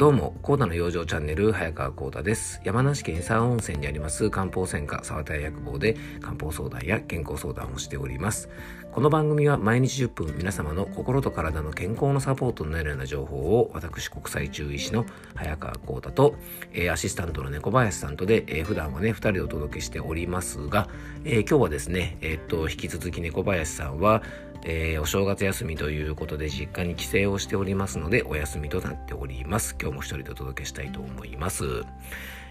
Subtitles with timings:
[0.00, 2.62] どうも、コーダの養生チャンネル、早川コーダです。
[2.64, 8.48] 山梨県伊佐温泉にあります漢方専科沢田屋薬房で漢方相談や健康相談をしております。
[8.92, 15.04] この番組は毎日10分皆様の心と体の健康のサポートになるような情報を私国際中医師の
[15.34, 16.34] 早川コーダと、
[16.72, 20.88] えー、アシスタントの猫林さんとで、えー、普段はね、2人でお届けしておりますが、
[21.26, 24.22] えー、今日はですね、えー、っと、引き続き猫林さんは、
[24.62, 29.76] えー、お正月休みということで実家に帰省をしておりますのでお休みとなっております。
[29.80, 31.84] 今も一人でお届けしたいと思います。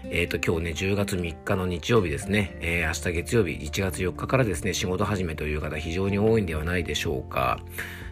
[0.04, 7.60] えっ、ー、と、今日ね、10月3日の日曜日ですね、えー、明日月曜日、1月4日からですね、仕事始めという方非常に多いんではないでしょうか。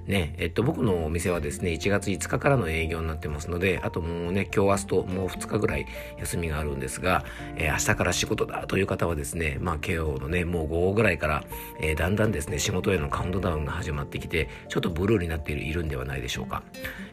[0.08, 5.86] ね、えっと、僕のお店はですね、1月5日からの営業になってますので、あともうね、今日明日ともう2日ぐらい
[6.18, 7.26] 休みがあるんですが、
[7.56, 11.44] えー、明日から仕事だという方はですね、まあ、今日のね、もう午後ぐらいから、
[11.80, 16.62] えー、だんだんですね、仕事へのカウントダウンが始まってきて、ちょっとブルーになっているんではないでしょうか。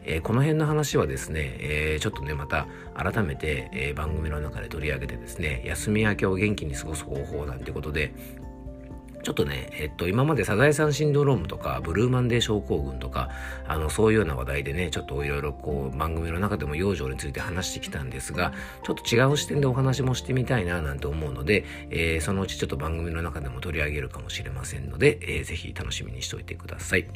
[0.04, 8.14] えー、この辺の話はですね、えちょっとね、また改めて、え番組の中で取り上げてですね、休み明けを元気に過ごす方法なんてことで、
[9.26, 13.28] ちょっとね、えっと、今までサザエさんシンドロームとか、ブルーマンデー症候群とか、
[13.66, 18.52] あの、そういうような話題でね、ちょっといろいろこう、番組の中でも養生について話してきたんですが、
[18.84, 27.08] ちょっと違う視点でお話もしてみたいな、なんて思うので、えー、そのうちちょっと番組の中でも取り上げるかもしれませんので、えー、ぜひ楽しみにしておいてください。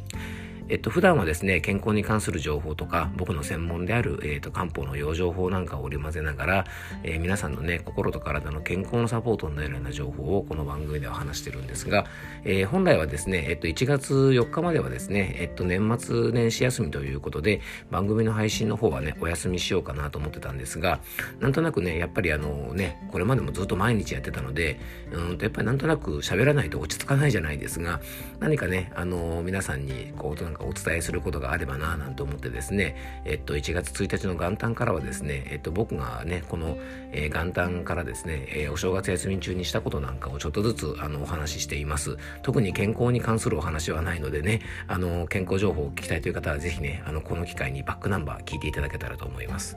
[0.70, 6.64] えっと、普段はですね、健康に関する情報とか、僕の専門である、えっと、漢方の養生法なんかを織り交ぜながら、
[7.02, 12.06] えー、皆さんのね、心と体の健康のサポートになるような情報をこの番組では話してるんですが、
[12.44, 21.00] えー、本来はですね、えっと、1月4日まではですね、えっと、年末年始休みということで、番組の配信の方はね、お休みしようかなと思ってたんですが、
[21.41, 24.78] なんとなくね、やっぱりあのね、これまでもずっと毎日やってたので、
[25.10, 28.00] うんと、やっぱりなんとなく喋らないと落ち着かないじゃないですが、
[28.38, 36.77] 何かね、あの、皆さんに、こう、なんかお伝えすることがあればななんて思ってですね、えっと、1月1日の元旦からはですね、えっと、僕がね、この、
[37.12, 42.16] えー、元旦からですね、えー、お正月休み中にしたことなんかをちょっとずつあのお話ししています。
[42.43, 49.77] 特に健康に関するお話はないのでね、あの、健康情報を聞きたいという方は是非ね、あの、この機会にバックナンバー聞いていただけたらと思います。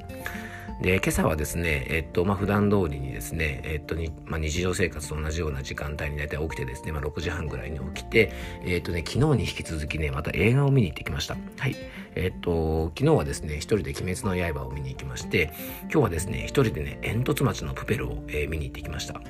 [0.83, 8.33] で、今朝はですね、えっと、まあ、普段通りにですね、えっとに、まあ、日常生活と同じような時間帯に大体起きてですね、まあ、6時半ぐらいに起きて、
[8.65, 11.37] えっとね、昨日に引き続きね、また映画を見に行ってきました。
[11.57, 11.75] はい。
[12.15, 15.53] えっと、昨日はですね、一人で鬼滅の刃を見に行きまして、
[15.83, 19.21] 今日はですね、一人でね、煙突町のプペルを、えー、見に行ってきました。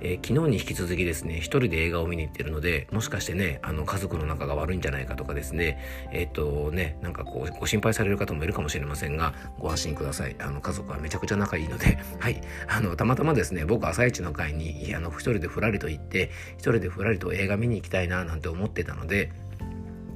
[0.00, 5.78] えー、昨日に引き続きですね、一人で映画を見に行ってるので、もしかしてね、あの、家族の仲が悪いんじゃないかとかですね、
[6.12, 10.36] えっ、とね、なんかこう、ご心配される方もいるかもしれませんが、ご安心ください。
[10.38, 12.40] あの、家族はめちゃくちゃ仲いいので、 はい。
[12.68, 19.32] あの、たまたまですね、僕朝一の会に、あの、一人でふらりと行って、一人でふらりと映画見に行きたいな、なんて思ってたので、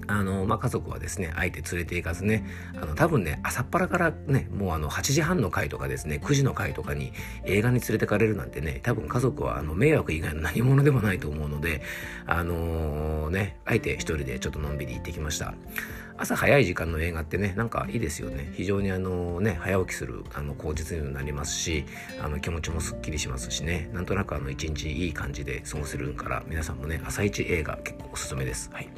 [0.09, 2.45] あの、まあ、家族はですね、あえて連れて行かずね、
[2.81, 7.13] あの、多分ね、朝っぱらからね、もうあの、8時半の回とかですね、9時の回とかに
[7.45, 11.83] 映画に連れてかれるなんてね、多分家族はあの、迷惑以外の何者でもないと思うので、
[12.27, 15.55] あのー、ね、あえて一人でちょっとのんびり行ってきました。
[16.17, 18.51] 朝早い時間の映画ってね、なんかいいですよね。
[18.55, 21.85] 非常にあのね、早起きする、あの、口実になりますし、
[22.21, 28.69] あの、気持ちもすっきりしますしね、なんとなくあの、一日いい感じで過ごせるから、皆さんもね、朝一映画結構おすすめです。
[28.73, 28.89] はい。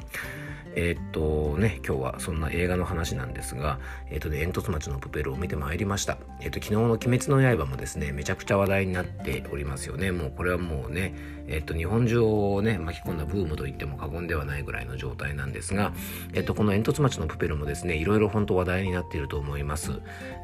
[0.75, 6.17] えー、っとね、今日はそんな映画の話なんですが、えー、っとね、煙突町のプペルを見てまいりました。
[6.39, 10.11] えー、っと、昨日の鬼滅の刃もですね、めちゃくちゃ話題になっておりますよね。
[10.11, 11.13] もうこれはもうね、
[11.47, 15.93] えっと、日本中をね、巻き込んだブームと言っても過言ではないぐらいの状態なんですが、
[16.33, 19.91] えっと、この煙突町のプペルもですね、いろいろ本当話題になっていると思います。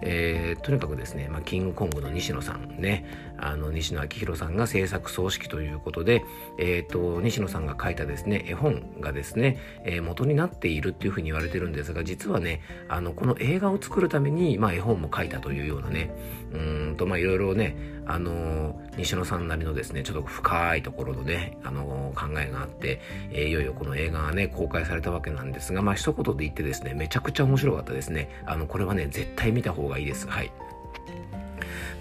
[0.01, 3.05] えー、とにかくですね、まあ、キングコングの西野さんね、
[3.37, 6.23] あの、西野昭弘さんが制作総指揮ということで、
[6.59, 16.11] えっと、西野さんが書いたですね、絵本がですね、えー、元になっているっていうふうに言われてるんですが、実はね、あの、この映画を作るために、まあ、絵本も書いたというようなね、
[16.53, 17.75] うんと、まあ、いろいろね、
[18.07, 23.01] あの、西野さんなりのですね、ちょっと深いところのね、あの、考えがあって、
[23.31, 28.29] えー、いよいよこの映画がね、公開されたわけなんですが、まあ、一言で言ってですね、めちゃくちゃ面白かったですね。
[28.45, 30.27] あの、これはね、絶対見た方がいいです。
[30.27, 30.51] はい。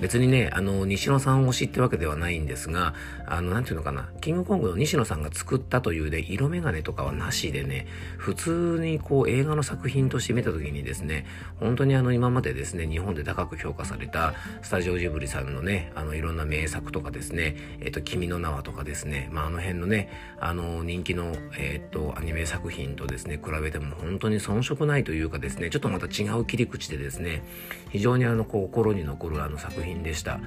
[0.01, 2.95] 別にね、あの、西野さん推しってわけではないんですが、
[3.27, 7.87] あの、なんていうのかな、キングコングの西野さんが作ったというで、色眼鏡とかはなしでね、
[8.19, 11.27] 普通にこう映画の作品として見た時にですね、
[11.59, 27.43] 本当にあの今までですね、日本で高く評価されたスタジオジブリさんのね、あのいろんな名作とかですね、えっ、と、君の名はとかですね、まああの辺のね、あの人気の、えっ、と、アニメ作品とですね、比べても本当に遜色ないというかですね、ちょっとまた違う切り口でですね、
[27.91, 30.41] 非常にあの心に残るあの作品でした。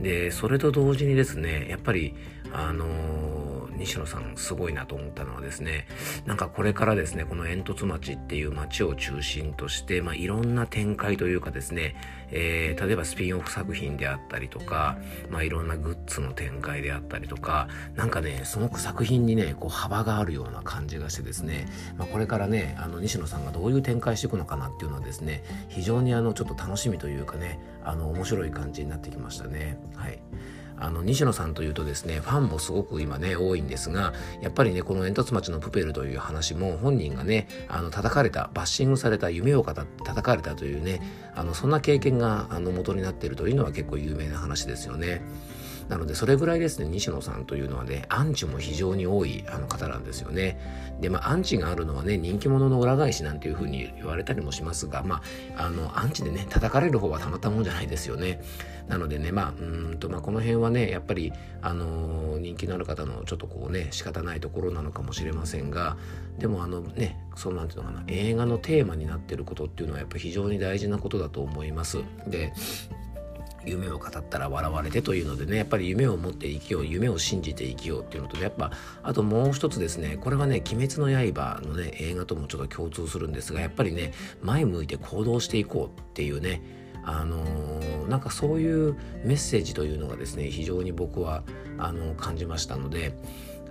[0.00, 2.14] で、それと同時にですね、やっぱり、
[2.52, 5.86] あの西野さんすごいなと思ったのはですね
[6.26, 11.96] なんかこれからですねこの煙突町っていう町を中心として、まあ、いろんな展開というかですね、
[12.30, 14.98] えー、例えばスピンオフ作品であったりとか、
[15.30, 21.66] まあ、いろんなグッズの展開であったりとかなんかねすごく作品にねこう幅があるような感じがしてですね、
[21.96, 29.78] まあ、これからねあの西野さんがどういう展開していくのかなっていうのはですね非常にあのちょっと楽しみというかねあの面白い感じになってきましたね。
[29.94, 30.18] はい
[30.78, 41.00] あの西野さんというとですねファンもすごく今ね多いんですがやっぱりねこの煙突町のプペルという話も本人がねあの叩かれたバッシングされた夢を語って叩かれたというね
[41.34, 45.22] あのそんな経験があの元になっているというのは結構有名な話ですよね。
[45.88, 50.58] なのでそれぐらいですね西野さんというのはねアンチも非常に多いあの方なんですよね。
[51.00, 55.22] でまあアンチがあるのはね人気者の裏返しなんていうふうに言われたりもしますがま
[55.56, 58.40] ああのアンチでね叩かれる方はたまったもんじゃないですよね。
[58.88, 59.64] なのでねまあう
[59.94, 61.32] んとまあこの辺はねやっぱり
[61.62, 65.96] あの人気のある方のちょっとこうね仕方ないところなのかもしれませんが
[66.38, 71.98] でもあのねそうなんていうのかな映画のテーマになってることっていうのはやっぱり非常に大事なことだと思います。
[72.26, 72.52] で
[73.66, 78.70] 夢を語ったら笑われてというのでねやっぱり夢を持って生きよう夢を信じて生きようっていうのと、やっぱ
[79.02, 84.12] あともう一つですねこれはね「鬼滅の刃」のね映画ともちょっと共通するんですがやっぱりね
[84.42, 86.62] 前向いて行動していこうっていうね
[87.04, 88.94] あのー、なんかそういう
[89.24, 91.44] メッセージというのがですね非常に僕は
[91.78, 93.14] あの感じましたので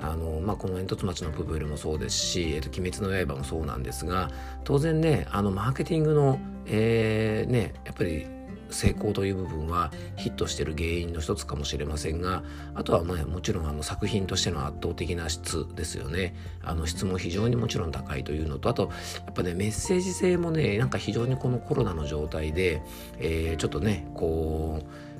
[0.03, 4.29] あのまあ、この煙突町のプブルもそうですし「えっと、鬼滅の刃」もそうなんですが
[4.65, 8.27] 当然ねあのマーケティングの、えー、ねやっぱり
[8.73, 12.43] 成功という部分はヒットしてる原因の一つかもしれませんが
[12.75, 16.35] あとはまあもちろんあの作品としての圧倒的な質ですよね。
[16.63, 18.91] あの質も非常にもちろん高いというのとあと
[19.25, 22.81] やっぱねメッセージ性もねなんか非常にこのコロナの状態で、
[23.19, 25.12] えー、ちょっとねこう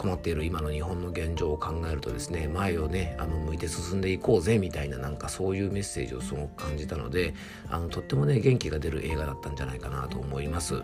[0.00, 7.34] 困っている今の日本の現状を考えるとですね前をねあの向いて進んでいこうぜみたいななんかそういうメッセージをすごく感じたので
[7.68, 10.82] あのとってもね元気が出る映画だったんじゃないかなと思います。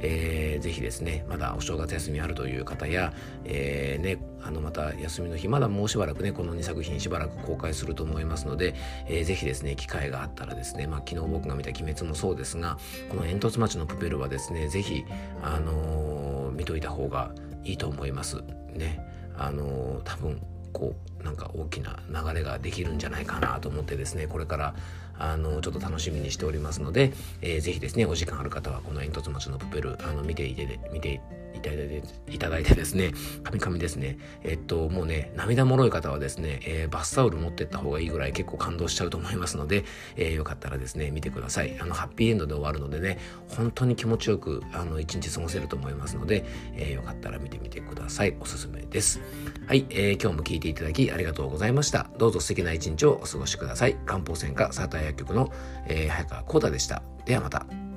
[0.00, 3.12] えー、ぜひですねまだお正月休みあるという方や、
[3.44, 8.74] えー、ね、あのまた休みの日まだもうしばらくねこの2作品しばらく公開すると思いますので、
[9.06, 12.78] えー、ぜひですね機会があったらですね、まあ、昨日僕が見た「鬼滅」もそうですが
[13.08, 15.04] この煙突町のプペルはですねぜひ、
[15.42, 17.30] あのー、見といた方が
[17.64, 18.42] いいと思います。
[18.74, 19.00] ね
[19.36, 20.40] あの多分
[20.72, 24.74] こうなんか大きな流れができるんじゃないかなと思ってですねこれから
[25.18, 31.20] あのちょっと楽しみにしておりますので、えー、ぜひですねお時間ある方はこの煙突町のプペルあの見ていて見て
[31.58, 33.12] いただいていただいてですね
[33.42, 34.18] カミカミですね。
[34.42, 39.84] えっともうね涙もろい方はですね、えー、バスタオル持ってった方がいいぐらい結構感動しちゃうと思いますので、
[40.16, 41.78] えー、よかったらですね見てください。
[41.80, 43.18] あのハッピーエンドで終わるのでね
[43.48, 46.44] 本当に気持ちよくあの一日過ごせると思いますので、
[46.74, 48.36] えー、よかったら見てみてください。
[48.40, 49.20] おすすめです。
[49.66, 52.08] はい、えー、今日も聞いていただきありがとうございました。
[52.18, 53.96] どうぞ素敵な一日をお過ごしください。
[54.06, 55.52] 漢方専科サーター薬局の、
[55.86, 57.02] えー、早川幸太でした。
[57.24, 57.87] ではまた。